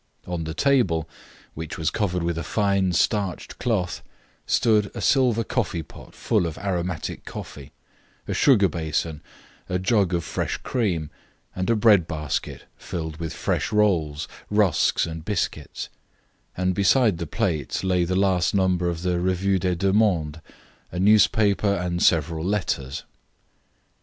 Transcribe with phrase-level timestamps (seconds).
[0.25, 1.07] On the table,
[1.53, 4.01] which was covered with a fine, starched cloth,
[4.47, 7.71] stood a silver coffeepot full of aromatic coffee,
[8.27, 9.21] a sugar basin,
[9.69, 11.11] a jug of fresh cream,
[11.55, 15.87] and a bread basket filled with fresh rolls, rusks, and biscuits;
[16.57, 20.41] and beside the plate lay the last number of the Revue des Deux Mondes,
[20.91, 23.03] a newspaper, and several letters.